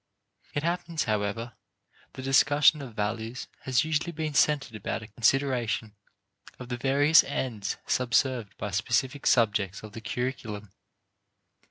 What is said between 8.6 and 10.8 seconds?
specific subjects of the curriculum.